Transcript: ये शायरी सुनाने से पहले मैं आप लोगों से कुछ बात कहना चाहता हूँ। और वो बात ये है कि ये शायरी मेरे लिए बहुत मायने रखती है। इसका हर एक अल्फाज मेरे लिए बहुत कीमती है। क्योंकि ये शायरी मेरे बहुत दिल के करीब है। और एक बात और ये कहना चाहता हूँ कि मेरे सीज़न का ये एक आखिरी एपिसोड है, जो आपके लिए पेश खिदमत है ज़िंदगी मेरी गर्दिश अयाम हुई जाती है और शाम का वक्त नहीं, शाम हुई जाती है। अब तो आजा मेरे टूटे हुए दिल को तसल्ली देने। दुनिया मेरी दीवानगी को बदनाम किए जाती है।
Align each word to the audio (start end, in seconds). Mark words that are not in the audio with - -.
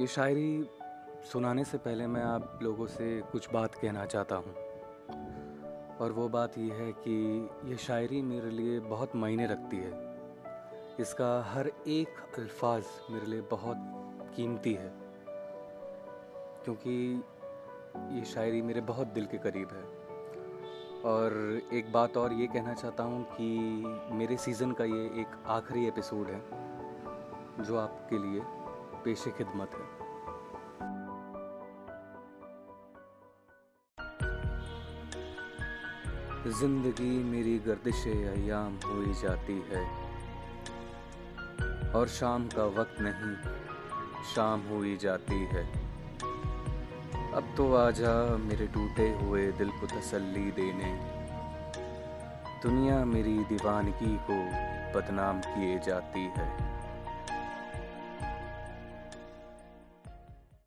ये 0.00 0.06
शायरी 0.06 0.68
सुनाने 1.32 1.64
से 1.64 1.78
पहले 1.78 2.06
मैं 2.06 2.22
आप 2.22 2.58
लोगों 2.62 2.86
से 2.86 3.22
कुछ 3.32 3.52
बात 3.52 3.74
कहना 3.74 4.06
चाहता 4.06 4.36
हूँ। 4.36 4.54
और 5.96 6.12
वो 6.12 6.28
बात 6.28 6.58
ये 6.58 6.72
है 6.72 6.92
कि 6.92 7.48
ये 7.64 7.76
शायरी 7.76 8.22
मेरे 8.22 8.50
लिए 8.50 8.80
बहुत 8.80 9.16
मायने 9.16 9.46
रखती 9.46 9.76
है। 9.76 9.92
इसका 11.00 11.42
हर 11.42 11.70
एक 11.86 12.08
अल्फाज 12.38 12.84
मेरे 13.10 13.26
लिए 13.26 13.40
बहुत 13.40 13.76
कीमती 14.36 14.72
है। 14.72 14.92
क्योंकि 16.64 17.24
ये 17.96 18.24
शायरी 18.24 18.62
मेरे 18.62 18.80
बहुत 18.80 19.06
दिल 19.06 19.26
के 19.26 19.38
करीब 19.38 19.68
है। 19.68 19.84
और 21.02 21.60
एक 21.72 21.92
बात 21.92 22.16
और 22.16 22.32
ये 22.32 22.46
कहना 22.46 22.74
चाहता 22.74 23.02
हूँ 23.02 23.24
कि 23.24 23.48
मेरे 24.14 24.36
सीज़न 24.36 24.72
का 24.72 24.84
ये 24.84 25.04
एक 25.06 25.42
आखिरी 25.46 25.88
एपिसोड 25.88 26.26
है, 26.26 26.42
जो 27.64 27.78
आपके 27.78 28.18
लिए 28.18 28.63
पेश 29.04 29.24
खिदमत 29.38 29.74
है 29.74 29.92
ज़िंदगी 36.52 37.12
मेरी 37.24 37.58
गर्दिश 37.58 38.06
अयाम 38.06 38.74
हुई 38.86 39.12
जाती 39.14 39.54
है 39.68 39.84
और 41.92 42.08
शाम 42.08 42.46
का 42.48 42.64
वक्त 42.78 42.96
नहीं, 43.00 43.34
शाम 44.34 44.60
हुई 44.68 44.96
जाती 44.96 45.38
है। 45.44 45.62
अब 47.34 47.54
तो 47.56 47.74
आजा 47.74 48.14
मेरे 48.38 48.66
टूटे 48.66 49.08
हुए 49.22 49.46
दिल 49.52 49.70
को 49.70 49.86
तसल्ली 49.86 50.50
देने। 50.50 50.92
दुनिया 52.62 53.04
मेरी 53.04 53.36
दीवानगी 53.44 54.16
को 54.30 54.38
बदनाम 54.94 55.40
किए 55.40 55.78
जाती 55.78 56.24
है। 56.36 56.73